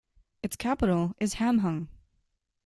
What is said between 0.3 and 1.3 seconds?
Its capital